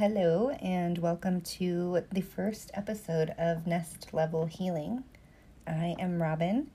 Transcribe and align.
Hello, 0.00 0.48
and 0.62 0.96
welcome 0.96 1.42
to 1.42 2.04
the 2.10 2.22
first 2.22 2.70
episode 2.72 3.34
of 3.36 3.66
Nest 3.66 4.14
Level 4.14 4.46
Healing. 4.46 5.04
I 5.66 5.94
am 5.98 6.22
Robin, 6.22 6.70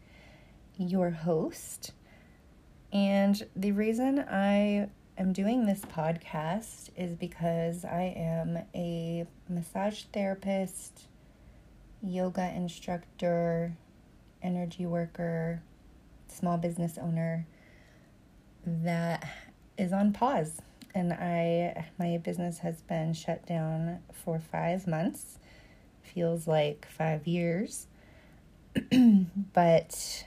your 0.77 1.09
host. 1.09 1.93
And 2.93 3.43
the 3.55 3.71
reason 3.71 4.19
I 4.19 4.89
am 5.17 5.33
doing 5.33 5.65
this 5.65 5.81
podcast 5.81 6.91
is 6.95 7.15
because 7.15 7.83
I 7.83 8.13
am 8.15 8.59
a 8.75 9.25
massage 9.49 10.03
therapist, 10.13 11.07
yoga 12.03 12.53
instructor, 12.55 13.75
energy 14.43 14.85
worker, 14.85 15.63
small 16.27 16.59
business 16.59 16.99
owner 16.99 17.47
that 18.67 19.27
is 19.79 19.91
on 19.93 20.13
pause 20.13 20.61
and 20.95 21.13
I 21.13 21.85
my 21.99 22.17
business 22.17 22.59
has 22.59 22.81
been 22.81 23.13
shut 23.13 23.45
down 23.45 23.99
for 24.11 24.39
5 24.39 24.87
months. 24.87 25.37
Feels 26.01 26.47
like 26.47 26.87
5 26.89 27.27
years. 27.27 27.87
but 29.53 30.25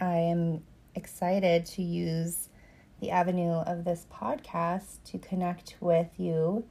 I 0.00 0.16
am 0.16 0.62
excited 0.94 1.66
to 1.66 1.82
use 1.82 2.48
the 3.00 3.10
avenue 3.10 3.52
of 3.52 3.84
this 3.84 4.06
podcast 4.12 5.02
to 5.06 5.18
connect 5.18 5.76
with 5.80 6.08
you 6.18 6.64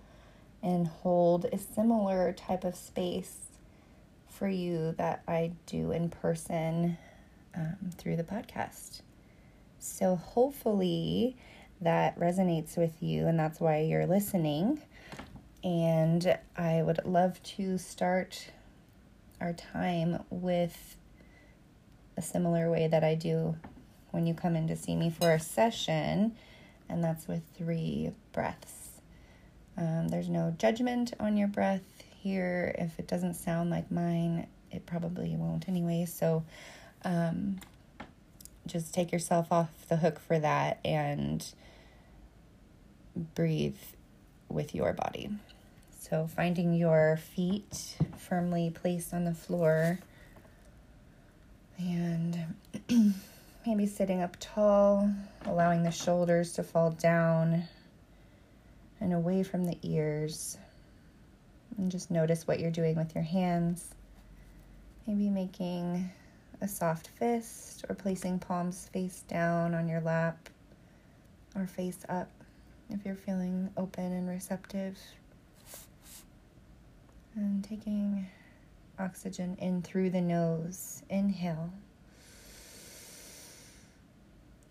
and 0.61 0.87
hold 0.87 1.45
a 1.45 1.57
similar 1.57 2.33
type 2.33 2.63
of 2.63 2.75
space 2.75 3.49
for 4.27 4.47
you 4.47 4.93
that 4.97 5.23
I 5.27 5.51
do 5.65 5.91
in 5.91 6.09
person 6.09 6.97
um, 7.55 7.91
through 7.97 8.15
the 8.17 8.23
podcast. 8.23 9.01
So, 9.79 10.15
hopefully, 10.15 11.37
that 11.81 12.19
resonates 12.19 12.77
with 12.77 13.01
you, 13.01 13.27
and 13.27 13.39
that's 13.39 13.59
why 13.59 13.79
you're 13.79 14.05
listening. 14.05 14.81
And 15.63 16.37
I 16.55 16.81
would 16.81 16.99
love 17.05 17.41
to 17.43 17.77
start 17.77 18.51
our 19.41 19.53
time 19.53 20.23
with 20.29 20.97
a 22.17 22.21
similar 22.21 22.69
way 22.69 22.87
that 22.87 23.03
I 23.03 23.15
do 23.15 23.55
when 24.11 24.25
you 24.25 24.33
come 24.33 24.55
in 24.55 24.67
to 24.67 24.75
see 24.75 24.95
me 24.95 25.09
for 25.09 25.31
a 25.31 25.39
session, 25.39 26.35
and 26.89 27.03
that's 27.03 27.27
with 27.27 27.43
three 27.57 28.11
breaths. 28.33 28.89
Um, 29.77 30.09
there's 30.09 30.29
no 30.29 30.53
judgment 30.57 31.13
on 31.19 31.37
your 31.37 31.47
breath 31.47 32.03
here. 32.17 32.75
If 32.77 32.99
it 32.99 33.07
doesn't 33.07 33.35
sound 33.35 33.69
like 33.69 33.89
mine, 33.89 34.47
it 34.71 34.85
probably 34.85 35.35
won't 35.37 35.69
anyway. 35.69 36.05
So 36.05 36.43
um, 37.05 37.59
just 38.67 38.93
take 38.93 39.11
yourself 39.11 39.51
off 39.51 39.69
the 39.87 39.97
hook 39.97 40.19
for 40.19 40.37
that 40.39 40.79
and 40.83 41.45
breathe 43.15 43.77
with 44.47 44.73
your 44.73 44.93
body. 44.93 45.29
So, 45.99 46.27
finding 46.27 46.73
your 46.73 47.17
feet 47.17 47.97
firmly 48.17 48.71
placed 48.73 49.13
on 49.13 49.25
the 49.25 49.33
floor 49.33 49.99
and 51.77 52.55
maybe 53.65 53.85
sitting 53.85 54.21
up 54.21 54.35
tall, 54.39 55.09
allowing 55.45 55.83
the 55.83 55.91
shoulders 55.91 56.53
to 56.53 56.63
fall 56.63 56.91
down 56.91 57.63
and 58.99 59.13
away 59.13 59.43
from 59.43 59.65
the 59.65 59.77
ears. 59.83 60.57
And 61.77 61.91
just 61.91 62.11
notice 62.11 62.47
what 62.47 62.59
you're 62.59 62.71
doing 62.71 62.95
with 62.95 63.15
your 63.15 63.23
hands. 63.23 63.93
Maybe 65.07 65.29
making 65.29 66.09
a 66.61 66.67
soft 66.67 67.07
fist 67.07 67.85
or 67.87 67.95
placing 67.95 68.39
palms 68.39 68.89
face 68.91 69.23
down 69.27 69.73
on 69.73 69.87
your 69.87 70.01
lap 70.01 70.49
or 71.55 71.65
face 71.65 71.99
up 72.09 72.29
if 72.89 73.05
you're 73.05 73.15
feeling 73.15 73.69
open 73.77 74.11
and 74.11 74.27
receptive. 74.27 74.97
And 77.35 77.63
taking 77.63 78.27
oxygen 78.97 79.55
in 79.59 79.81
through 79.81 80.09
the 80.09 80.21
nose. 80.21 81.03
Inhale. 81.09 81.71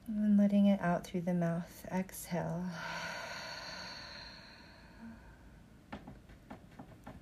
And 0.08 0.38
letting 0.38 0.66
it 0.66 0.80
out 0.80 1.04
through 1.04 1.22
the 1.22 1.34
mouth. 1.34 1.86
Exhale. 1.92 2.64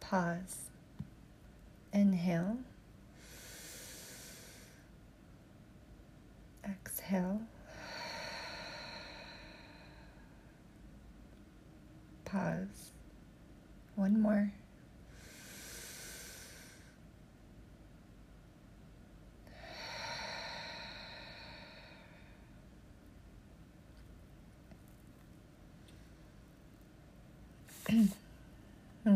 Pause. 0.00 0.70
Inhale. 1.92 2.58
Exhale. 6.64 7.40
Pause. 12.24 12.92
One 13.96 14.20
more. 14.20 14.52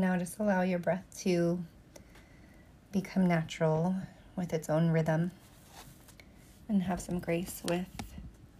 Now 0.00 0.16
just 0.16 0.38
allow 0.38 0.62
your 0.62 0.78
breath 0.78 1.04
to 1.20 1.58
become 2.92 3.26
natural 3.26 3.94
with 4.36 4.52
its 4.52 4.68
own 4.68 4.90
rhythm 4.90 5.30
and 6.68 6.82
have 6.82 7.00
some 7.00 7.18
grace 7.18 7.62
with 7.64 7.86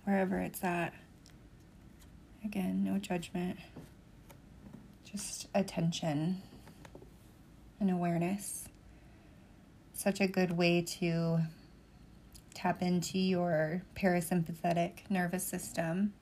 wherever 0.05 0.39
it's 0.39 0.63
at. 0.63 0.93
Again, 2.45 2.85
no 2.85 2.99
judgment 2.99 3.59
just 5.11 5.49
attention 5.55 6.41
and 7.81 7.91
awareness. 7.91 8.69
Such 9.93 10.21
a 10.21 10.27
good 10.27 10.57
way 10.57 10.83
to 10.83 11.41
tap 12.55 12.83
into 12.83 13.19
your 13.19 13.83
parasympathetic 13.97 15.11
nervous 15.11 15.45
system, 15.45 16.13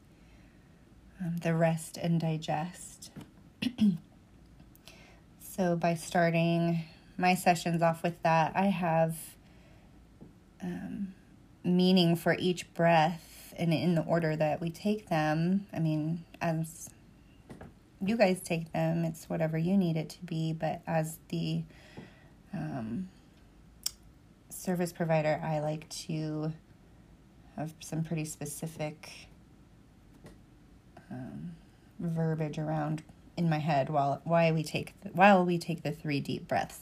um, 1.21 1.37
the 1.39 1.55
rest 1.55 1.97
and 1.97 2.21
digest. 2.21 3.11
so, 5.59 5.77
by 5.77 5.95
starting 5.95 6.85
my 7.19 7.35
sessions 7.35 7.83
off 7.83 8.03
with 8.03 8.23
that, 8.23 8.53
I 8.55 8.67
have 8.67 9.17
um, 10.63 11.15
meaning 11.63 12.17
for 12.17 12.35
each 12.39 12.73
breath 12.73 13.53
and 13.59 13.75
in 13.75 13.95
the 13.95 14.03
order 14.03 14.37
that 14.37 14.61
we 14.61 14.71
take 14.71 15.09
them. 15.09 15.67
I 15.73 15.81
mean, 15.81 16.25
as 16.41 16.89
you 18.01 18.17
guys 18.17 18.41
take 18.41 18.73
them. 18.73 19.05
It's 19.05 19.29
whatever 19.29 19.59
you 19.59 19.77
need 19.77 19.97
it 19.97 20.09
to 20.11 20.25
be. 20.25 20.53
But 20.53 20.83
as 20.87 21.19
the 21.29 21.63
um, 22.53 23.09
service 24.51 24.93
provider, 24.93 25.41
I 25.43 25.61
like 25.61 25.89
to 26.07 26.53
have 27.57 27.75
some 27.81 28.05
pretty 28.05 28.25
specific 28.25 29.11
um, 31.11 31.57
verbiage 31.99 32.59
around 32.59 33.03
in 33.39 33.49
my 33.49 33.59
head 33.59 33.89
while 33.89 34.21
while 34.25 34.53
we 34.53 34.63
take 34.63 34.93
while 35.13 35.45
we 35.45 35.57
take 35.57 35.83
the 35.83 35.93
three 35.93 36.21
deep 36.21 36.49
breaths. 36.49 36.81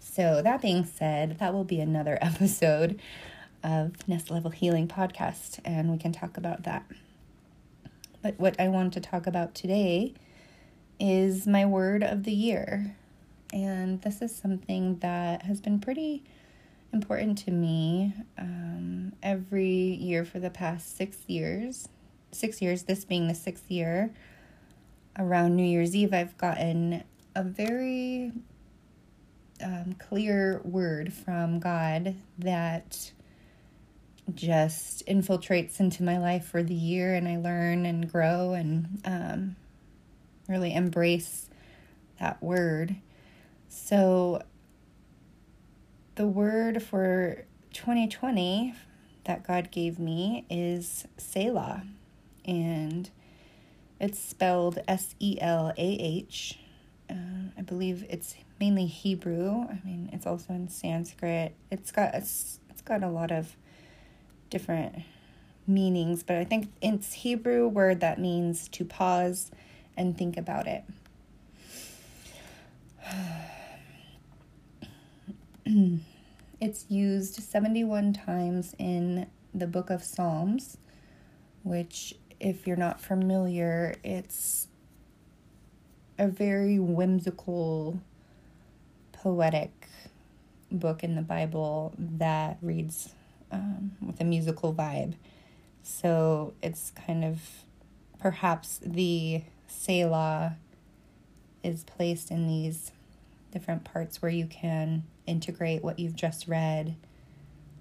So 0.00 0.42
that 0.42 0.62
being 0.62 0.84
said, 0.84 1.38
that 1.38 1.52
will 1.52 1.64
be 1.64 1.80
another 1.80 2.18
episode 2.22 2.98
of 3.62 4.08
Nest 4.08 4.30
Level 4.30 4.50
Healing 4.50 4.88
podcast, 4.88 5.60
and 5.64 5.90
we 5.90 5.98
can 5.98 6.12
talk 6.12 6.36
about 6.36 6.64
that. 6.64 6.84
But 8.22 8.38
what 8.38 8.58
I 8.58 8.68
want 8.68 8.92
to 8.94 9.00
talk 9.00 9.26
about 9.26 9.54
today 9.54 10.14
is 10.98 11.46
my 11.46 11.64
word 11.64 12.02
of 12.02 12.24
the 12.24 12.32
year. 12.32 12.96
And 13.52 14.02
this 14.02 14.20
is 14.20 14.34
something 14.34 14.98
that 14.98 15.42
has 15.42 15.60
been 15.60 15.78
pretty 15.78 16.24
important 16.92 17.38
to 17.38 17.50
me 17.50 18.14
um, 18.36 19.12
every 19.22 19.68
year 19.70 20.24
for 20.24 20.38
the 20.38 20.50
past 20.50 20.96
six 20.96 21.18
years. 21.26 21.88
Six 22.32 22.60
years, 22.60 22.82
this 22.82 23.04
being 23.04 23.28
the 23.28 23.34
sixth 23.34 23.70
year. 23.70 24.10
Around 25.18 25.56
New 25.56 25.64
Year's 25.64 25.96
Eve, 25.96 26.14
I've 26.14 26.38
gotten 26.38 27.02
a 27.34 27.42
very 27.42 28.32
um, 29.62 29.96
clear 29.98 30.60
word 30.64 31.12
from 31.12 31.58
God 31.58 32.14
that 32.38 33.12
just 34.34 35.04
infiltrates 35.06 35.80
into 35.80 36.02
my 36.02 36.18
life 36.18 36.44
for 36.44 36.62
the 36.62 36.74
year, 36.74 37.14
and 37.14 37.26
I 37.26 37.36
learn 37.36 37.86
and 37.86 38.10
grow 38.10 38.52
and 38.52 39.00
um, 39.04 39.56
really 40.46 40.74
embrace 40.74 41.48
that 42.20 42.42
word. 42.42 42.96
So, 43.68 44.42
the 46.14 46.26
word 46.26 46.82
for 46.82 47.44
2020 47.72 48.74
that 49.24 49.46
God 49.46 49.70
gave 49.70 49.98
me 49.98 50.44
is 50.50 51.06
Selah, 51.16 51.84
and 52.44 53.10
it's 54.00 54.18
spelled 54.18 54.78
S 54.86 55.14
E 55.20 55.38
L 55.40 55.72
A 55.76 55.92
H. 56.00 56.58
Uh, 57.10 57.14
I 57.56 57.62
believe 57.62 58.04
it's 58.08 58.34
mainly 58.60 58.86
Hebrew. 58.86 59.66
I 59.68 59.80
mean, 59.84 60.10
it's 60.12 60.26
also 60.26 60.52
in 60.52 60.68
Sanskrit. 60.68 61.54
It's 61.70 61.90
got 61.90 62.14
a, 62.14 62.18
it's 62.18 62.82
got 62.84 63.02
a 63.02 63.08
lot 63.08 63.30
of 63.30 63.56
different 64.50 65.02
meanings, 65.66 66.22
but 66.22 66.36
I 66.36 66.44
think 66.44 66.70
it's 66.80 67.12
Hebrew 67.12 67.68
word 67.68 68.00
that 68.00 68.18
means 68.18 68.68
to 68.70 68.84
pause 68.84 69.50
and 69.96 70.16
think 70.16 70.36
about 70.36 70.66
it. 70.66 70.84
it's 76.60 76.86
used 76.88 77.42
71 77.42 78.12
times 78.14 78.74
in 78.78 79.26
the 79.54 79.66
book 79.66 79.90
of 79.90 80.02
Psalms, 80.02 80.78
which, 81.62 82.14
if 82.40 82.66
you're 82.66 82.76
not 82.76 83.00
familiar, 83.00 83.94
it's 84.04 84.68
a 86.18 86.28
very 86.28 86.78
whimsical, 86.78 88.00
poetic 89.12 89.88
book 90.70 91.02
in 91.02 91.14
the 91.14 91.22
Bible 91.22 91.94
that 91.98 92.58
reads 92.60 93.14
um, 93.50 93.92
with 94.04 94.20
a 94.20 94.24
musical 94.24 94.74
vibe. 94.74 95.14
So 95.82 96.52
it's 96.62 96.90
kind 96.90 97.24
of 97.24 97.40
perhaps 98.18 98.80
the 98.84 99.42
Selah 99.66 100.56
is 101.62 101.84
placed 101.84 102.30
in 102.30 102.46
these 102.46 102.92
different 103.52 103.84
parts 103.84 104.20
where 104.20 104.30
you 104.30 104.46
can 104.46 105.04
integrate 105.26 105.82
what 105.82 105.98
you've 105.98 106.16
just 106.16 106.46
read 106.46 106.96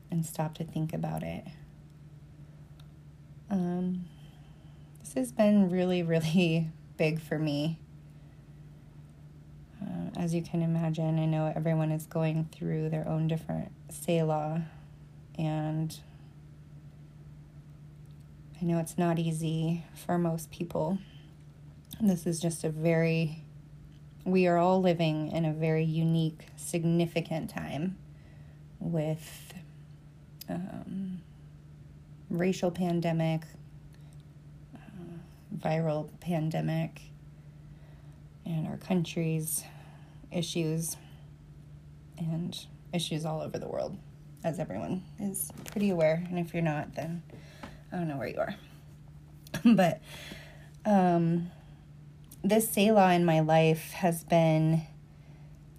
and 0.10 0.26
stop 0.26 0.56
to 0.56 0.64
think 0.64 0.94
about 0.94 1.24
it. 1.24 1.46
Um, 3.50 4.06
has 5.18 5.32
been 5.32 5.70
really, 5.70 6.04
really 6.04 6.70
big 6.98 7.20
for 7.20 7.40
me. 7.40 7.80
Uh, 9.82 10.10
as 10.16 10.34
you 10.34 10.42
can 10.42 10.62
imagine, 10.62 11.20
I 11.20 11.26
know 11.26 11.52
everyone 11.56 11.92
is 11.92 12.06
going 12.06 12.50
through 12.52 12.90
their 12.90 13.08
own 13.08 13.28
different 13.28 13.72
Selah, 13.90 14.64
and 15.38 15.98
I 18.62 18.66
know 18.66 18.80
it's 18.80 18.98
not 18.98 19.18
easy 19.20 19.84
for 20.06 20.18
most 20.18 20.52
people. 20.52 21.00
This 22.00 22.28
is 22.28 22.40
just 22.40 22.64
a 22.64 22.70
very, 22.70 23.44
we 24.24 24.46
are 24.46 24.58
all 24.58 24.82
living 24.82 25.32
in 25.32 25.46
a 25.46 25.52
very 25.54 25.84
unique, 25.84 26.46
significant 26.58 27.50
time 27.50 27.98
with 28.80 29.54
um, 30.48 31.22
racial 32.30 32.70
pandemic, 32.70 33.42
viral 35.60 36.10
pandemic, 36.20 37.02
and 38.46 38.68
our 38.68 38.78
country's 38.78 39.64
issues 40.32 40.98
and 42.18 42.66
issues 42.94 43.26
all 43.26 43.42
over 43.42 43.58
the 43.58 43.68
world, 43.68 43.98
as 44.44 44.60
everyone 44.60 45.04
is 45.20 45.52
pretty 45.72 45.90
aware. 45.90 46.24
And 46.30 46.40
if 46.40 46.54
you're 46.54 46.64
not, 46.64 46.96
then 46.96 47.24
I 47.92 47.98
don't 47.98 48.08
know 48.08 48.18
where 48.18 48.28
you 48.28 48.40
are. 48.40 48.56
but 49.76 50.02
um, 50.86 51.52
this 52.44 52.70
Selah 52.70 53.14
in 53.14 53.26
my 53.26 53.40
life 53.42 53.92
has 53.92 54.24
been 54.24 54.84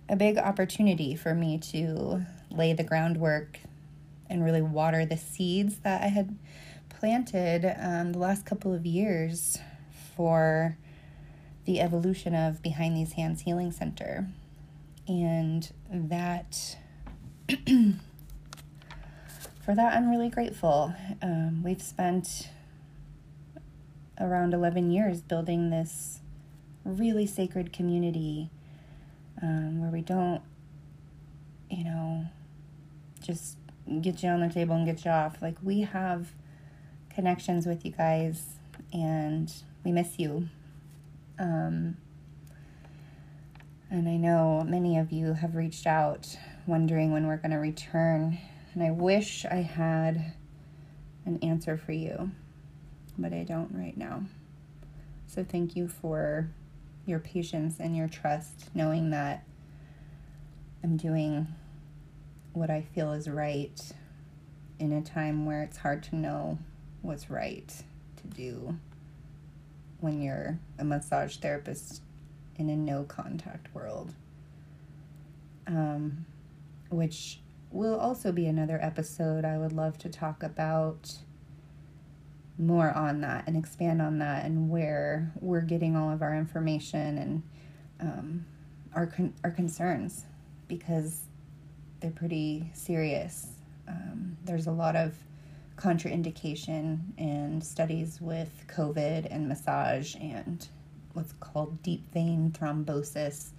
a 0.09 0.17
big 0.17 0.39
opportunity 0.39 1.15
for 1.15 1.35
me 1.35 1.59
to 1.59 2.25
lay 2.51 2.73
the 2.73 2.85
groundwork 2.85 3.61
and 4.31 4.45
really 4.45 4.63
water 4.63 5.05
the 5.07 5.17
seeds 5.17 5.79
that 5.79 6.03
I 6.03 6.09
had 6.09 6.37
planted 6.89 7.75
um, 7.81 8.13
the 8.13 8.19
last 8.19 8.45
couple 8.45 8.75
of 8.75 8.85
years 8.85 9.59
for 10.19 10.77
the 11.65 11.81
evolution 11.81 12.35
of 12.35 12.61
Behind 12.61 12.97
These 12.97 13.13
Hands 13.13 13.41
Healing 13.41 13.71
Center. 13.71 14.27
And 15.07 15.71
that, 15.89 16.77
for 19.65 19.77
that, 19.77 19.97
I'm 19.97 20.11
really 20.11 20.29
grateful. 20.29 20.93
Um, 21.23 21.63
we've 21.63 21.81
spent 21.81 22.51
around 24.19 24.55
11 24.55 24.91
years 24.91 25.23
building 25.23 25.71
this 25.71 26.19
really 26.85 27.25
sacred 27.25 27.73
community 27.73 28.51
um, 29.41 29.81
where 29.81 29.91
we 29.93 30.01
don't, 30.01 30.43
you 31.71 31.85
know, 31.85 32.27
just 33.23 33.57
get 34.01 34.25
you 34.25 34.31
on 34.31 34.41
the 34.41 34.53
table 34.53 34.75
and 34.75 34.85
get 34.85 35.05
you 35.05 35.13
off. 35.13 35.41
Like, 35.41 35.59
we 35.63 35.83
have 35.83 36.33
connections 37.09 37.67
with 37.67 37.85
you 37.85 37.93
guys, 37.93 38.57
and 38.93 39.53
we 39.89 39.93
miss 39.93 40.19
you. 40.19 40.47
Um, 41.39 41.97
and 43.91 44.07
I 44.07 44.19
know 44.19 44.63
many 44.69 44.99
of 44.99 45.13
you 45.13 45.33
have 45.33 45.57
reached 45.57 45.87
out 45.87 46.37
wondering 46.67 47.11
when 47.11 47.27
we're 47.27 47.39
going 47.39 47.53
to 47.53 47.57
return. 47.57 48.37
And 48.75 48.83
I 48.83 48.91
wish 48.91 49.47
I 49.47 49.63
had 49.63 50.35
an 51.25 51.39
answer 51.43 51.79
for 51.79 51.93
you, 51.93 52.33
but 53.17 53.33
I 53.33 53.45
don't 53.45 53.71
right 53.73 53.97
now. 53.97 54.25
So 55.27 55.43
thank 55.43 55.75
you 55.75 55.89
for 55.89 56.51
your 57.07 57.19
patience 57.19 57.81
and 57.81 57.97
your 57.97 58.09
trust, 58.09 58.69
knowing 58.75 59.09
that 59.11 59.45
I'm 60.85 60.99
doing 60.99 61.47
what 62.53 62.69
I 62.69 62.83
feel 62.83 63.13
is 63.13 63.27
right 63.27 63.81
in 64.79 64.93
a 64.93 65.01
time 65.01 65.47
where 65.47 65.63
it's 65.63 65.79
hard 65.79 66.03
to 66.05 66.17
know 66.17 66.59
what's 67.01 67.31
right 67.31 67.73
to 68.17 68.27
do 68.27 68.79
when 70.01 70.23
you're 70.23 70.59
a 70.79 70.85
massage 70.85 71.37
therapist 71.37 72.03
in 72.57 72.69
a 72.69 72.77
no 72.77 73.05
contact 73.05 73.75
world. 73.75 74.15
Um, 75.67 76.25
which 76.91 77.41
will 77.71 77.99
also 77.99 78.33
be 78.33 78.47
another 78.47 78.79
episode 78.83 79.45
I 79.45 79.59
would 79.59 79.73
love 79.73 79.99
to 79.99 80.09
talk 80.09 80.43
about 80.43 81.19
more 82.59 82.91
on 82.91 83.21
that 83.21 83.45
and 83.47 83.57
expand 83.57 84.03
on 84.03 84.19
that 84.19 84.45
and 84.45 84.69
where 84.69 85.33
we're 85.41 85.61
getting 85.61 85.97
all 85.97 86.11
of 86.11 86.23
our 86.23 86.35
information 86.35 87.19
and 87.19 87.43
um, 88.01 88.47
our 88.95 89.07
con- 89.07 89.35
our 89.45 89.51
concerns 89.51 90.25
because 90.67 91.23
they're 92.01 92.11
pretty 92.11 92.71
serious. 92.75 93.49
Um, 93.87 94.37
there's 94.45 94.67
a 94.67 94.73
lot 94.73 94.97
of 94.97 95.15
contraindication 95.79 96.99
and 97.19 97.63
studies 97.63 98.21
with 98.21 98.65
COVID 98.67 99.29
and 99.31 99.49
massage 99.49 100.17
and 100.17 100.67
what's 101.13 101.33
called 101.41 101.83
deep 101.83 102.13
vein 102.13 102.53
thrombosis 102.59 103.51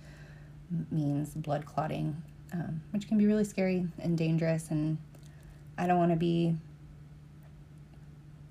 means 0.91 1.29
blood 1.29 1.65
clotting, 1.65 2.21
um, 2.53 2.81
which 2.91 3.07
can 3.07 3.17
be 3.17 3.25
really 3.25 3.43
scary 3.43 3.87
and 3.99 4.17
dangerous. 4.17 4.69
And 4.69 4.97
I 5.77 5.87
don't 5.87 5.97
want 5.97 6.11
to 6.11 6.17
be 6.17 6.55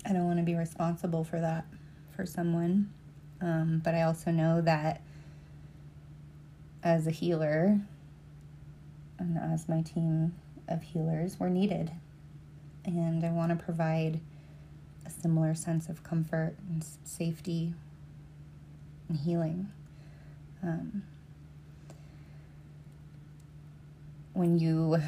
I 0.05 0.13
don't 0.13 0.25
want 0.25 0.39
to 0.39 0.43
be 0.43 0.55
responsible 0.55 1.23
for 1.23 1.39
that 1.39 1.65
for 2.15 2.25
someone. 2.25 2.91
Um, 3.41 3.81
but 3.83 3.93
I 3.93 4.03
also 4.03 4.31
know 4.31 4.61
that 4.61 5.01
as 6.83 7.05
a 7.05 7.11
healer, 7.11 7.79
and 9.19 9.37
as 9.37 9.67
my 9.69 9.81
team 9.81 10.33
of 10.67 10.81
healers, 10.81 11.37
we're 11.39 11.49
needed. 11.49 11.91
And 12.89 13.23
I 13.23 13.29
want 13.29 13.51
to 13.51 13.63
provide 13.63 14.19
a 15.05 15.11
similar 15.11 15.53
sense 15.53 15.89
of 15.89 16.03
comfort 16.03 16.55
and 16.69 16.83
safety 17.03 17.75
and 19.07 19.17
healing. 19.19 19.71
Um, 20.63 21.03
when 24.33 24.57
you 24.57 24.99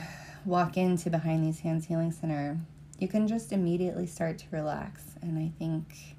walk 0.46 0.78
into 0.78 1.10
Behind 1.10 1.44
These 1.44 1.62
Hands 1.62 1.84
Healing 1.84 2.12
Center, 2.12 2.60
you 3.00 3.08
can 3.08 3.28
just 3.28 3.52
immediately 3.52 4.06
start 4.06 4.38
to 4.40 4.46
relax. 4.52 5.02
And 5.24 5.40
I 5.40 5.52
think 5.58 6.16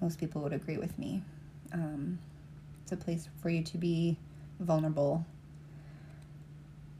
most 0.00 0.20
people 0.20 0.40
would 0.42 0.52
agree 0.52 0.78
with 0.78 0.96
me. 1.00 1.20
Um, 1.72 2.20
it's 2.84 2.92
a 2.92 2.96
place 2.96 3.28
for 3.42 3.50
you 3.50 3.64
to 3.64 3.76
be 3.76 4.18
vulnerable 4.60 5.26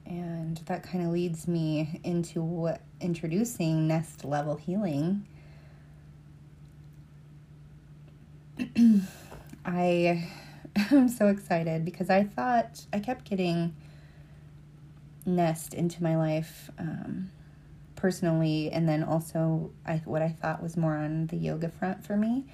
and 0.07 0.59
that 0.66 0.83
kind 0.83 1.05
of 1.05 1.11
leads 1.11 1.49
me 1.49 2.00
into 2.05 2.40
what 2.40 2.81
introducing 3.00 3.86
nest 3.86 4.24
level 4.24 4.56
healing. 4.56 5.26
I 9.64 10.28
am 10.90 11.08
so 11.08 11.28
excited 11.28 11.84
because 11.84 12.10
I 12.10 12.24
thought 12.24 12.86
I 12.92 13.00
kept 13.00 13.28
getting 13.28 13.74
nest 15.24 15.74
into 15.74 16.02
my 16.02 16.16
life 16.16 16.70
um, 16.78 17.30
personally, 17.96 18.70
and 18.70 18.88
then 18.88 19.02
also 19.02 19.70
I 19.84 19.96
what 20.04 20.22
I 20.22 20.30
thought 20.30 20.62
was 20.62 20.76
more 20.76 20.96
on 20.96 21.26
the 21.26 21.36
yoga 21.36 21.68
front 21.68 22.04
for 22.04 22.16
me. 22.16 22.46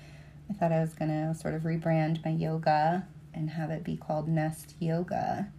I 0.51 0.55
thought 0.55 0.73
I 0.73 0.81
was 0.81 0.95
gonna 0.95 1.35
sort 1.35 1.55
of 1.55 1.63
rebrand 1.63 2.25
my 2.25 2.31
yoga 2.31 3.07
and 3.35 3.51
have 3.51 3.71
it 3.71 3.85
be 3.85 3.97
called 3.97 4.29
Nest 4.29 4.75
Yoga 4.79 5.51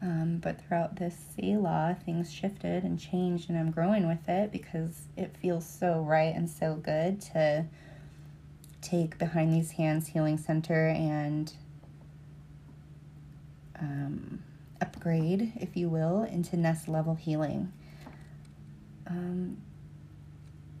um, 0.00 0.38
but 0.42 0.60
throughout 0.60 0.96
this 0.96 1.16
Selah, 1.34 1.96
things 2.04 2.32
shifted 2.32 2.84
and 2.84 2.98
changed, 2.98 3.50
and 3.50 3.58
I'm 3.58 3.70
growing 3.70 4.06
with 4.06 4.28
it 4.28 4.52
because 4.52 5.08
it 5.16 5.36
feels 5.36 5.66
so 5.66 6.00
right 6.00 6.34
and 6.34 6.48
so 6.48 6.76
good 6.76 7.20
to 7.32 7.66
take 8.80 9.18
Behind 9.18 9.52
These 9.52 9.72
Hands 9.72 10.06
Healing 10.06 10.38
Center 10.38 10.88
and 10.88 11.52
um, 13.80 14.42
upgrade, 14.80 15.52
if 15.56 15.76
you 15.76 15.88
will, 15.88 16.22
into 16.22 16.56
nest 16.56 16.88
level 16.88 17.14
healing. 17.14 17.72
Um, 19.06 19.58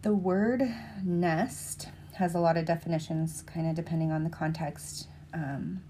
the 0.02 0.14
word 0.14 0.62
nest 1.02 1.88
has 2.14 2.34
a 2.34 2.38
lot 2.38 2.56
of 2.56 2.64
definitions, 2.64 3.42
kind 3.42 3.68
of 3.68 3.74
depending 3.74 4.12
on 4.12 4.24
the 4.24 4.30
context. 4.30 5.08
Um, 5.34 5.80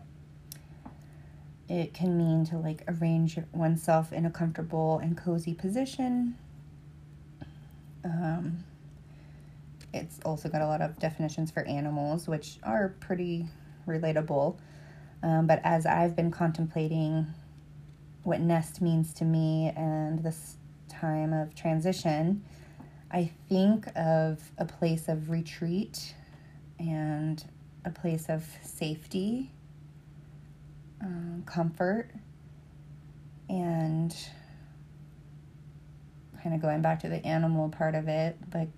it 1.68 1.92
can 1.92 2.16
mean 2.16 2.44
to 2.46 2.56
like 2.56 2.82
arrange 2.88 3.38
oneself 3.52 4.12
in 4.12 4.24
a 4.24 4.30
comfortable 4.30 4.98
and 4.98 5.16
cozy 5.16 5.54
position. 5.54 6.36
Um, 8.04 8.64
it's 9.92 10.18
also 10.24 10.48
got 10.48 10.62
a 10.62 10.66
lot 10.66 10.80
of 10.80 10.98
definitions 10.98 11.50
for 11.50 11.62
animals, 11.64 12.26
which 12.28 12.58
are 12.62 12.94
pretty 13.00 13.46
relatable. 13.86 14.58
Um, 15.22 15.46
but 15.46 15.60
as 15.64 15.84
I've 15.84 16.14
been 16.14 16.30
contemplating 16.30 17.26
what 18.22 18.40
nest 18.40 18.80
means 18.80 19.12
to 19.14 19.24
me 19.24 19.72
and 19.76 20.22
this 20.22 20.56
time 20.88 21.32
of 21.32 21.54
transition, 21.54 22.44
I 23.10 23.30
think 23.48 23.86
of 23.96 24.52
a 24.58 24.64
place 24.64 25.08
of 25.08 25.30
retreat 25.30 26.14
and 26.78 27.42
a 27.84 27.90
place 27.90 28.26
of 28.28 28.44
safety, 28.62 29.50
um, 31.02 31.42
comfort, 31.46 32.10
and 33.48 34.14
kind 36.42 36.54
of 36.54 36.62
going 36.62 36.82
back 36.82 37.00
to 37.00 37.08
the 37.08 37.24
animal 37.26 37.68
part 37.68 37.94
of 37.94 38.08
it, 38.08 38.36
like 38.54 38.70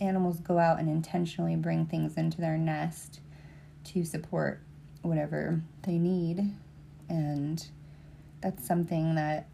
animals 0.00 0.40
go 0.40 0.58
out 0.58 0.78
and 0.78 0.88
intentionally 0.88 1.56
bring 1.56 1.86
things 1.86 2.16
into 2.16 2.40
their 2.40 2.56
nest 2.56 3.20
to 3.84 4.04
support 4.04 4.62
whatever 5.02 5.62
they 5.82 5.98
need. 5.98 6.54
And 7.08 7.64
that's 8.40 8.66
something 8.66 9.14
that 9.16 9.48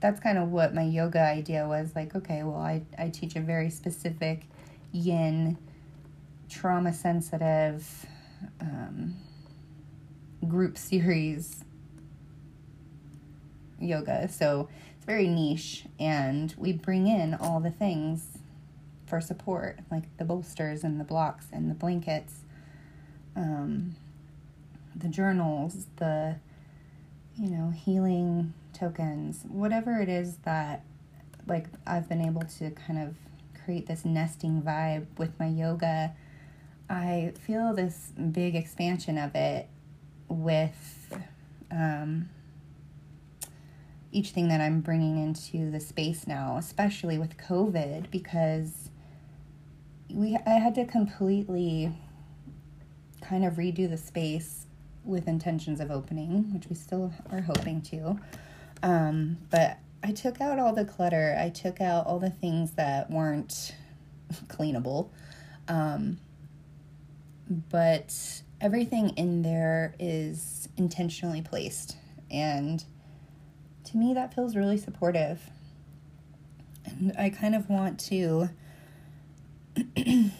that's 0.00 0.20
kind 0.20 0.38
of 0.38 0.50
what 0.50 0.74
my 0.74 0.82
yoga 0.82 1.20
idea 1.20 1.66
was 1.66 1.94
like 1.94 2.14
okay 2.14 2.42
well 2.42 2.56
i, 2.56 2.82
I 2.98 3.10
teach 3.10 3.36
a 3.36 3.40
very 3.40 3.70
specific 3.70 4.44
yin 4.92 5.58
trauma 6.48 6.92
sensitive 6.92 8.06
um, 8.60 9.14
group 10.48 10.76
series 10.78 11.64
yoga. 13.78 14.28
So 14.28 14.68
it's 14.96 15.04
very 15.04 15.28
niche 15.28 15.84
and 15.98 16.54
we 16.58 16.72
bring 16.72 17.06
in 17.06 17.34
all 17.34 17.60
the 17.60 17.70
things 17.70 18.38
for 19.06 19.20
support 19.20 19.80
like 19.90 20.04
the 20.18 20.24
bolsters 20.24 20.84
and 20.84 21.00
the 21.00 21.04
blocks 21.04 21.46
and 21.52 21.68
the 21.68 21.74
blankets 21.74 22.42
um, 23.34 23.96
the 24.94 25.08
journals 25.08 25.86
the 25.96 26.36
you 27.36 27.50
know 27.50 27.70
healing 27.70 28.52
tokens, 28.72 29.44
whatever 29.48 30.00
it 30.00 30.08
is 30.08 30.36
that 30.44 30.84
like 31.46 31.66
I've 31.86 32.08
been 32.08 32.20
able 32.20 32.42
to 32.42 32.70
kind 32.70 32.98
of 32.98 33.14
create 33.64 33.86
this 33.86 34.04
nesting 34.04 34.62
vibe 34.62 35.06
with 35.18 35.38
my 35.38 35.46
yoga, 35.46 36.12
I 36.88 37.32
feel 37.46 37.74
this 37.74 38.12
big 38.32 38.54
expansion 38.54 39.18
of 39.18 39.34
it 39.34 39.68
with 40.30 41.12
um, 41.70 42.30
each 44.12 44.30
thing 44.30 44.48
that 44.48 44.60
I'm 44.60 44.80
bringing 44.80 45.22
into 45.22 45.70
the 45.70 45.80
space 45.80 46.26
now, 46.26 46.56
especially 46.56 47.18
with 47.18 47.36
COVID, 47.36 48.10
because 48.10 48.90
we 50.08 50.36
I 50.46 50.50
had 50.50 50.74
to 50.76 50.84
completely 50.84 51.92
kind 53.20 53.44
of 53.44 53.54
redo 53.54 53.88
the 53.88 53.96
space 53.96 54.66
with 55.04 55.28
intentions 55.28 55.80
of 55.80 55.90
opening, 55.90 56.52
which 56.52 56.68
we 56.68 56.74
still 56.74 57.12
are 57.30 57.40
hoping 57.40 57.82
to. 57.82 58.18
Um, 58.82 59.38
but 59.50 59.78
I 60.02 60.12
took 60.12 60.40
out 60.40 60.58
all 60.58 60.74
the 60.74 60.84
clutter. 60.84 61.36
I 61.38 61.50
took 61.50 61.80
out 61.80 62.06
all 62.06 62.18
the 62.18 62.30
things 62.30 62.72
that 62.72 63.10
weren't 63.10 63.74
cleanable. 64.48 65.10
Um, 65.68 66.18
but 67.48 68.42
everything 68.60 69.10
in 69.10 69.42
there 69.42 69.94
is 69.98 70.68
intentionally 70.76 71.42
placed. 71.42 71.96
And 72.30 72.84
to 73.84 73.96
me, 73.96 74.14
that 74.14 74.34
feels 74.34 74.54
really 74.54 74.78
supportive. 74.78 75.40
And 76.84 77.12
I 77.18 77.30
kind 77.30 77.54
of 77.54 77.68
want 77.68 77.98
to, 78.00 78.50
I 79.96 80.30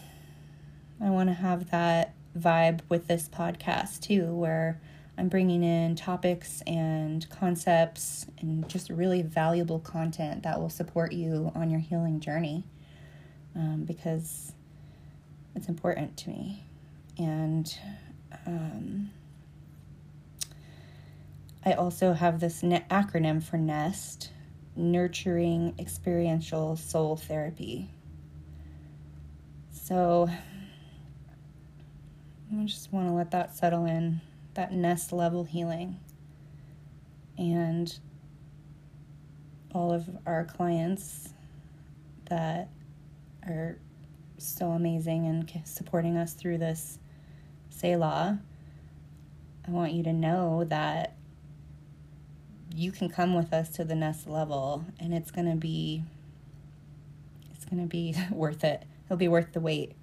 want 0.99 1.29
to 1.29 1.33
have 1.33 1.71
that 1.71 2.13
vibe 2.37 2.81
with 2.89 3.07
this 3.07 3.27
podcast 3.27 4.01
too, 4.01 4.33
where 4.33 4.79
I'm 5.17 5.27
bringing 5.27 5.63
in 5.63 5.95
topics 5.95 6.61
and 6.65 7.29
concepts 7.29 8.25
and 8.39 8.67
just 8.69 8.89
really 8.89 9.21
valuable 9.21 9.79
content 9.79 10.43
that 10.43 10.59
will 10.59 10.69
support 10.69 11.11
you 11.11 11.51
on 11.53 11.69
your 11.69 11.79
healing 11.79 12.19
journey 12.19 12.63
um, 13.55 13.83
because 13.85 14.53
it's 15.55 15.67
important 15.67 16.17
to 16.17 16.29
me. 16.29 16.63
And 17.17 17.77
um, 18.45 19.11
I 21.65 21.73
also 21.73 22.13
have 22.13 22.39
this 22.39 22.63
ne- 22.63 22.85
acronym 22.89 23.43
for 23.43 23.57
NEST 23.57 24.31
Nurturing 24.75 25.75
Experiential 25.77 26.75
Soul 26.75 27.17
Therapy. 27.17 27.93
So 29.71 30.29
I 32.53 32.63
just 32.65 32.91
want 32.91 33.07
to 33.07 33.13
let 33.13 33.31
that 33.31 33.55
settle 33.55 33.85
in 33.85 34.21
that 34.55 34.73
nest 34.73 35.11
level 35.13 35.43
healing. 35.43 35.99
And 37.37 37.97
all 39.73 39.93
of 39.93 40.09
our 40.25 40.45
clients 40.45 41.33
that 42.29 42.69
are 43.45 43.77
so 44.37 44.71
amazing 44.71 45.27
and 45.27 45.61
supporting 45.65 46.17
us 46.17 46.33
through 46.33 46.57
this 46.57 46.99
Selah, 47.81 48.39
I 49.67 49.71
want 49.71 49.93
you 49.93 50.03
to 50.03 50.13
know 50.13 50.63
that 50.65 51.15
you 52.75 52.91
can 52.91 53.09
come 53.09 53.33
with 53.33 53.51
us 53.53 53.69
to 53.69 53.83
the 53.83 53.95
nest 53.95 54.27
level 54.27 54.85
and 54.99 55.15
it's 55.15 55.31
going 55.31 55.49
to 55.49 55.55
be 55.55 56.03
it's 57.55 57.65
going 57.65 57.81
to 57.81 57.87
be 57.87 58.15
worth 58.31 58.63
it. 58.63 58.83
It'll 59.05 59.17
be 59.17 59.27
worth 59.27 59.53
the 59.53 59.59
wait. 59.59 59.93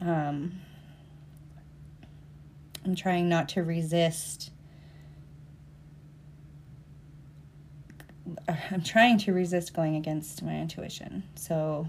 Um, 0.00 0.60
I'm 2.84 2.96
trying 2.96 3.28
not 3.28 3.48
to 3.50 3.62
resist. 3.62 4.50
I'm 8.72 8.82
trying 8.82 9.18
to 9.18 9.32
resist 9.32 9.74
going 9.74 9.94
against 9.94 10.42
my 10.42 10.58
intuition. 10.58 11.22
So 11.36 11.86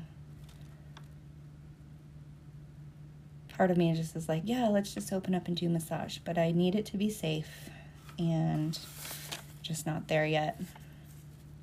part 3.56 3.72
of 3.72 3.78
me 3.78 3.94
just 3.94 4.16
is 4.16 4.28
like, 4.28 4.44
yeah, 4.46 4.68
let's 4.68 4.94
just 4.94 5.14
open 5.14 5.34
up 5.34 5.48
and 5.48 5.56
do 5.56 5.70
massage, 5.70 6.18
but 6.20 6.38
I 6.38 6.52
need 6.52 6.76
it 6.76 6.86
to 6.88 6.98
be 6.98 7.10
safe 7.10 7.70
and 8.20 8.78
just 9.62 9.86
not 9.86 10.08
there 10.08 10.26
yet. 10.26 10.62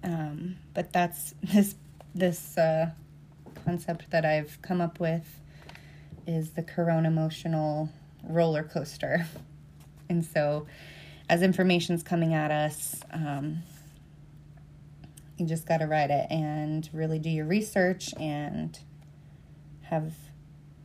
Um, 0.02 0.56
but 0.74 0.92
that's 0.92 1.34
this 1.42 1.74
this 2.14 2.58
uh, 2.58 2.90
concept 3.64 4.10
that 4.10 4.24
I've 4.24 4.58
come 4.62 4.80
up 4.80 5.00
with 5.00 5.40
is 6.26 6.50
the 6.50 6.62
corona 6.62 7.08
emotional 7.08 7.88
roller 8.22 8.62
coaster. 8.62 9.26
And 10.08 10.22
so, 10.26 10.66
as 11.30 11.40
information's 11.40 12.02
coming 12.02 12.34
at 12.34 12.50
us, 12.50 13.02
um, 13.12 13.62
you 15.38 15.46
just 15.46 15.64
got 15.64 15.78
to 15.78 15.86
ride 15.86 16.10
it 16.10 16.26
and 16.30 16.86
really 16.92 17.18
do 17.18 17.30
your 17.30 17.46
research 17.46 18.12
and 18.20 18.78
have 19.84 20.12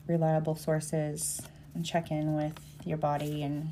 reliable 0.08 0.56
sources 0.56 1.42
and 1.74 1.86
check 1.86 2.12
in 2.12 2.36
with 2.36 2.60
your 2.86 2.98
body. 2.98 3.44
And 3.44 3.72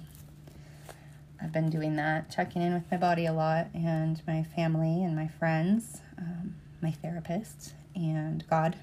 I've 1.42 1.52
been 1.52 1.70
doing 1.70 1.96
that, 1.96 2.32
checking 2.32 2.62
in 2.62 2.74
with 2.74 2.90
my 2.92 2.98
body 2.98 3.26
a 3.26 3.34
lot, 3.34 3.68
and 3.74 4.22
my 4.28 4.44
family 4.44 5.04
and 5.04 5.16
my 5.16 5.28
friends, 5.28 6.02
um, 6.18 6.56
my 6.82 6.92
therapist, 6.92 7.74
and 7.96 8.48
God. 8.50 8.76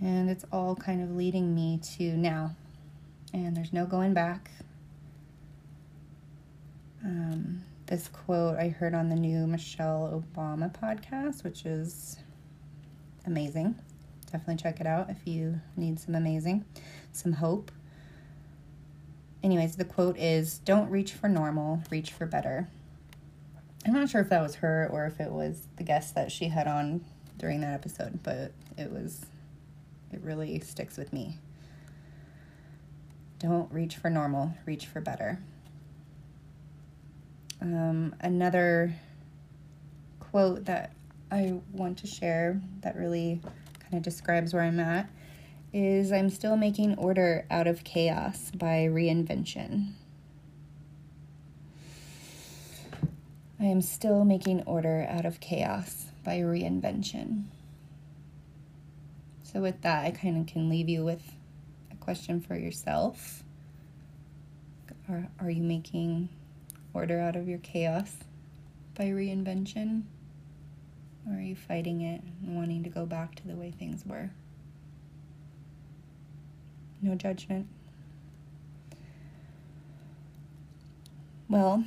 And 0.00 0.28
it's 0.28 0.44
all 0.52 0.76
kind 0.76 1.02
of 1.02 1.16
leading 1.16 1.54
me 1.54 1.80
to 1.96 2.16
now 2.16 2.54
and 3.32 3.56
there's 3.56 3.72
no 3.72 3.86
going 3.86 4.14
back. 4.14 4.50
Um, 7.04 7.62
this 7.86 8.08
quote 8.08 8.58
I 8.58 8.68
heard 8.68 8.94
on 8.94 9.08
the 9.08 9.14
new 9.14 9.46
Michelle 9.46 10.24
Obama 10.36 10.74
podcast, 10.74 11.44
which 11.44 11.66
is 11.66 12.16
amazing. 13.26 13.76
Definitely 14.36 14.62
check 14.62 14.80
it 14.82 14.86
out 14.86 15.08
if 15.08 15.16
you 15.24 15.62
need 15.78 15.98
some 15.98 16.14
amazing, 16.14 16.66
some 17.10 17.32
hope. 17.32 17.72
Anyways, 19.42 19.76
the 19.76 19.84
quote 19.86 20.18
is 20.18 20.58
Don't 20.58 20.90
reach 20.90 21.12
for 21.12 21.26
normal, 21.26 21.80
reach 21.90 22.12
for 22.12 22.26
better. 22.26 22.68
I'm 23.86 23.94
not 23.94 24.10
sure 24.10 24.20
if 24.20 24.28
that 24.28 24.42
was 24.42 24.56
her 24.56 24.90
or 24.92 25.06
if 25.06 25.20
it 25.20 25.32
was 25.32 25.68
the 25.76 25.84
guest 25.84 26.14
that 26.16 26.30
she 26.30 26.48
had 26.48 26.68
on 26.68 27.02
during 27.38 27.62
that 27.62 27.72
episode, 27.72 28.22
but 28.22 28.52
it 28.76 28.92
was, 28.92 29.24
it 30.12 30.20
really 30.20 30.60
sticks 30.60 30.98
with 30.98 31.14
me. 31.14 31.38
Don't 33.38 33.72
reach 33.72 33.96
for 33.96 34.10
normal, 34.10 34.52
reach 34.66 34.84
for 34.84 35.00
better. 35.00 35.38
Um, 37.62 38.14
another 38.20 38.96
quote 40.20 40.66
that 40.66 40.92
I 41.30 41.54
want 41.72 41.96
to 41.98 42.06
share 42.06 42.60
that 42.82 42.96
really 42.96 43.40
kind 43.96 44.06
of 44.06 44.12
describes 44.12 44.52
where 44.52 44.62
I'm 44.62 44.78
at 44.78 45.08
is 45.72 46.12
I'm 46.12 46.28
still 46.28 46.56
making 46.56 46.98
order 46.98 47.46
out 47.50 47.66
of 47.66 47.82
chaos 47.82 48.50
by 48.54 48.88
reinvention. 48.90 49.92
I 53.58 53.64
am 53.64 53.80
still 53.80 54.26
making 54.26 54.64
order 54.64 55.06
out 55.08 55.24
of 55.24 55.40
chaos 55.40 56.08
by 56.22 56.40
reinvention. 56.40 57.44
So, 59.42 59.60
with 59.60 59.80
that, 59.80 60.04
I 60.04 60.10
kind 60.10 60.38
of 60.38 60.46
can 60.46 60.68
leave 60.68 60.90
you 60.90 61.02
with 61.02 61.22
a 61.90 61.96
question 61.96 62.42
for 62.42 62.54
yourself. 62.54 63.44
Are, 65.08 65.28
are 65.40 65.50
you 65.50 65.62
making 65.62 66.28
order 66.92 67.18
out 67.18 67.34
of 67.34 67.48
your 67.48 67.60
chaos 67.60 68.14
by 68.94 69.04
reinvention? 69.04 70.02
Or 71.28 71.38
are 71.38 71.42
you 71.42 71.56
fighting 71.56 72.02
it 72.02 72.22
and 72.42 72.56
wanting 72.56 72.84
to 72.84 72.90
go 72.90 73.04
back 73.04 73.34
to 73.36 73.46
the 73.46 73.54
way 73.54 73.72
things 73.72 74.04
were? 74.06 74.30
No 77.02 77.14
judgment. 77.14 77.66
Well, 81.48 81.84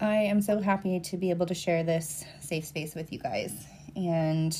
I 0.00 0.16
am 0.16 0.40
so 0.42 0.60
happy 0.60 1.00
to 1.00 1.16
be 1.16 1.30
able 1.30 1.46
to 1.46 1.54
share 1.54 1.82
this 1.82 2.24
safe 2.40 2.64
space 2.64 2.94
with 2.94 3.12
you 3.12 3.18
guys 3.18 3.66
and 3.96 4.56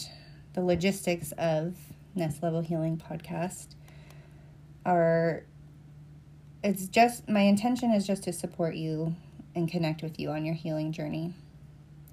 the 0.55 0.63
logistics 0.63 1.33
of 1.39 1.77
Nest 2.17 2.43
Level 2.43 2.61
Healing 2.61 2.97
podcast 2.97 3.69
are 4.85 5.45
it's 6.65 6.89
just 6.89 7.29
my 7.29 7.43
intention 7.43 7.93
is 7.93 8.07
just 8.07 8.25
to 8.25 8.33
support 8.33 8.75
you 8.75 9.15
and 9.55 9.71
connect 9.71 10.03
with 10.03 10.19
you 10.19 10.31
on 10.31 10.45
your 10.45 10.57
healing 10.57 10.91
journey 10.91 11.35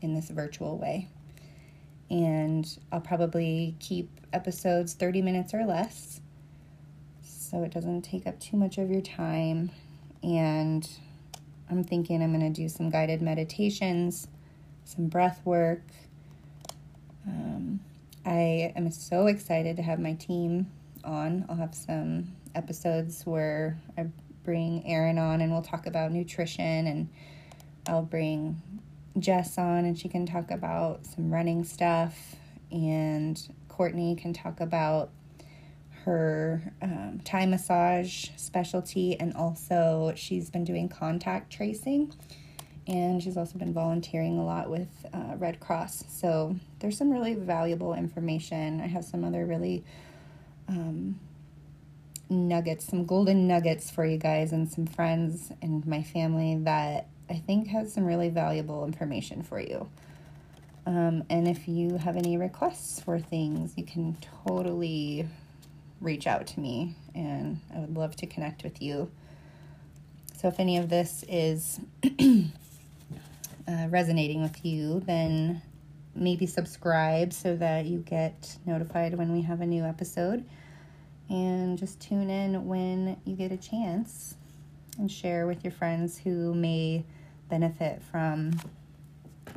in 0.02 0.14
this 0.14 0.30
virtual 0.30 0.78
way. 0.78 1.10
And 2.10 2.68
I'll 2.92 3.02
probably 3.02 3.76
keep 3.80 4.10
episodes 4.32 4.94
30 4.94 5.22
minutes 5.22 5.54
or 5.54 5.66
less 5.66 6.22
so 7.56 7.64
it 7.64 7.72
doesn't 7.72 8.02
take 8.02 8.28
up 8.28 8.40
too 8.40 8.58
much 8.58 8.78
of 8.78 8.90
your 8.90 9.02
time. 9.02 9.72
And 10.24 10.88
I'm 11.70 11.84
thinking 11.84 12.22
I'm 12.22 12.38
going 12.38 12.54
to 12.54 12.62
do 12.62 12.68
some 12.68 12.90
guided 12.90 13.22
meditations, 13.22 14.28
some 14.84 15.08
breath 15.08 15.42
work. 15.46 15.84
Um, 17.28 17.80
I 18.26 18.74
am 18.76 18.92
so 18.92 19.28
excited 19.28 19.78
to 19.78 19.84
have 19.84 20.00
my 20.00 20.14
team 20.14 20.68
on. 21.04 21.46
I'll 21.48 21.56
have 21.56 21.76
some 21.76 22.34
episodes 22.56 23.26
where 23.26 23.78
I 23.98 24.08
bring 24.44 24.86
Erin 24.86 25.18
on 25.18 25.42
and 25.42 25.52
we'll 25.52 25.62
talk 25.62 25.88
about 25.88 26.12
nutrition, 26.12 26.88
and 26.88 27.10
I'll 27.88 28.04
bring 28.04 28.62
Jess 29.18 29.58
on 29.58 29.86
and 29.86 29.98
she 29.98 30.10
can 30.10 30.26
talk 30.26 30.52
about 30.52 31.06
some 31.06 31.34
running 31.34 31.64
stuff, 31.64 32.36
and 32.72 33.42
Courtney 33.70 34.16
can 34.16 34.34
talk 34.34 34.60
about 34.60 35.12
her 36.04 36.74
um, 36.82 37.20
Thai 37.26 37.46
massage 37.46 38.30
specialty, 38.36 39.20
and 39.20 39.34
also 39.34 40.14
she's 40.16 40.50
been 40.50 40.64
doing 40.64 40.88
contact 40.88 41.52
tracing. 41.52 42.14
And 42.88 43.24
she's 43.24 43.36
also 43.36 43.58
been 43.58 43.74
volunteering 43.74 44.38
a 44.38 44.46
lot 44.46 44.70
with 44.70 45.08
uh, 45.12 45.36
Red 45.38 45.60
Cross. 45.60 46.04
So 46.08 46.56
there's 46.80 46.96
some 46.96 47.10
really 47.10 47.34
valuable 47.34 47.96
information. 47.96 48.80
I 48.80 48.86
have 48.86 49.04
some 49.04 49.24
other 49.24 49.44
really 49.44 49.84
um, 50.68 51.20
nuggets, 52.30 52.86
some 52.86 53.06
golden 53.06 53.48
nuggets 53.48 53.90
for 53.90 54.06
you 54.06 54.18
guys, 54.18 54.52
and 54.52 54.72
some 54.72 54.86
friends 54.86 55.52
and 55.64 55.84
my 55.88 56.04
family 56.04 56.60
that 56.62 57.08
I 57.30 57.36
think 57.36 57.68
has 57.68 57.94
some 57.94 58.06
really 58.06 58.30
valuable 58.30 58.86
information 58.86 59.42
for 59.42 59.60
you. 59.60 59.90
Um, 60.86 61.24
and 61.30 61.48
if 61.48 61.68
you 61.68 61.98
have 61.98 62.16
any 62.16 62.38
requests 62.38 63.00
for 63.00 63.20
things, 63.20 63.74
you 63.76 63.84
can 63.84 64.18
totally 64.46 65.28
reach 66.00 66.28
out 66.28 66.46
to 66.46 66.60
me 66.60 66.96
and 67.16 67.60
I 67.74 67.80
would 67.80 67.98
love 67.98 68.16
to 68.18 68.28
connect 68.28 68.64
with 68.64 68.82
you. 68.82 69.10
So 70.38 70.50
if 70.50 70.60
any 70.60 70.78
of 70.78 70.90
this 70.90 71.24
is 71.28 71.80
uh, 73.68 73.88
resonating 73.90 74.44
with 74.44 74.64
you, 74.64 75.00
then 75.00 75.62
maybe 76.14 76.46
subscribe 76.46 77.34
so 77.34 77.56
that 77.56 77.86
you 77.86 78.00
get 78.00 78.58
notified 78.66 79.18
when 79.18 79.32
we 79.34 79.42
have 79.42 79.62
a 79.62 79.66
new 79.66 79.84
episode. 79.84 80.46
And 81.30 81.78
just 81.78 82.00
tune 82.00 82.30
in 82.30 82.66
when 82.66 83.18
you 83.26 83.36
get 83.36 83.52
a 83.52 83.58
chance 83.58 84.36
and 84.98 85.12
share 85.12 85.48
with 85.48 85.64
your 85.64 85.72
friends 85.72 86.18
who 86.18 86.54
may 86.54 87.04
benefit 87.50 88.02
from 88.12 88.60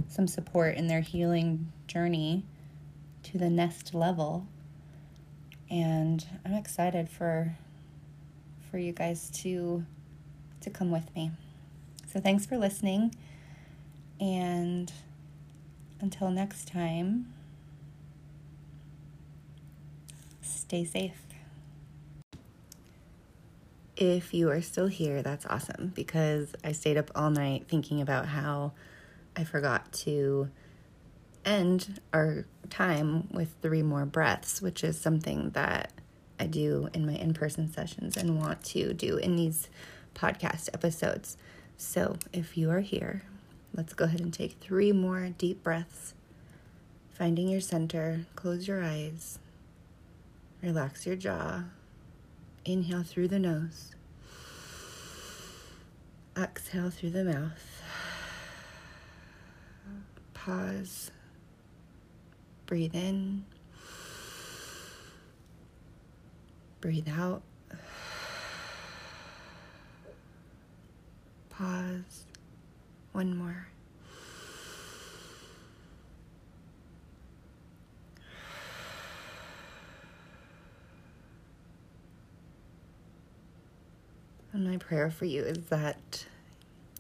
some 0.09 0.27
support 0.27 0.77
in 0.77 0.87
their 0.87 1.01
healing 1.01 1.73
journey 1.87 2.45
to 3.23 3.39
the 3.39 3.51
next 3.51 3.95
level 3.95 4.47
and 5.71 6.25
I'm 6.45 6.55
excited 6.55 7.09
for 7.09 7.57
for 8.71 8.79
you 8.79 8.93
guys 8.93 9.31
to 9.43 9.85
to 10.61 10.71
come 10.71 10.91
with 10.91 11.15
me. 11.15 11.31
So 12.07 12.21
thanks 12.21 12.47
for 12.47 12.57
listening 12.57 13.15
and 14.21 14.93
until 16.01 16.31
next 16.31 16.69
time 16.69 17.33
stay 20.43 20.85
safe. 20.85 21.28
If 24.01 24.33
you 24.33 24.49
are 24.51 24.63
still 24.63 24.87
here, 24.87 25.23
that's 25.23 25.45
awesome 25.45 25.91
because 25.93 26.55
I 26.63 26.71
stayed 26.71 26.97
up 26.97 27.11
all 27.17 27.31
night 27.31 27.65
thinking 27.67 28.01
about 28.01 28.27
how 28.27 28.71
I 29.35 29.43
forgot 29.43 29.91
to 30.05 30.51
end 31.45 32.01
our 32.13 32.47
time 32.71 33.27
with 33.33 33.57
three 33.61 33.83
more 33.83 34.07
breaths, 34.07 34.63
which 34.63 34.85
is 34.85 35.01
something 35.01 35.51
that 35.51 35.93
I 36.39 36.47
do 36.47 36.89
in 36.95 37.07
my 37.07 37.15
in 37.15 37.35
person 37.35 37.73
sessions 37.73 38.17
and 38.17 38.39
want 38.39 38.63
to 38.67 38.95
do 38.95 39.17
in 39.17 39.35
these 39.35 39.69
podcast 40.15 40.69
episodes. 40.73 41.37
So 41.77 42.19
if 42.33 42.57
you 42.57 42.71
are 42.71 42.81
here, 42.81 43.23
let's 43.75 43.95
go 43.95 44.05
ahead 44.05 44.21
and 44.21 44.33
take 44.33 44.59
three 44.61 44.93
more 44.93 45.31
deep 45.37 45.65
breaths. 45.65 46.15
Finding 47.11 47.49
your 47.49 47.61
center, 47.61 48.27
close 48.37 48.69
your 48.69 48.85
eyes, 48.85 49.41
relax 50.63 51.05
your 51.05 51.17
jaw. 51.17 51.65
Inhale 52.69 53.03
through 53.03 53.29
the 53.29 53.39
nose, 53.39 53.93
exhale 56.37 56.91
through 56.91 57.11
the 57.11 57.25
mouth. 57.25 57.83
Pause 60.35 61.11
Breathe 62.69 62.95
in. 62.95 63.47
Breathe 66.83 67.09
out. 67.09 67.41
Pause. 71.49 72.27
One 73.13 73.35
more. 73.39 73.69
And 84.59 84.69
my 84.69 84.77
prayer 84.77 85.09
for 85.09 85.25
you 85.25 85.45
is 85.45 85.67
that 85.67 86.27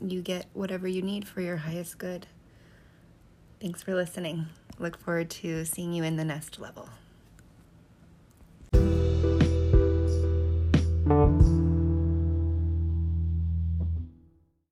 you 0.00 0.22
get 0.22 0.46
whatever 0.52 0.86
you 0.86 1.02
need 1.02 1.26
for 1.26 1.40
your 1.40 1.56
highest 1.56 1.98
good. 1.98 2.28
Thanks 3.60 3.82
for 3.82 3.96
listening. 3.96 4.46
Look 4.78 4.96
forward 4.96 5.28
to 5.30 5.64
seeing 5.64 5.92
you 5.92 6.04
in 6.04 6.14
the 6.14 6.24
next 6.24 6.60
level. 6.60 6.88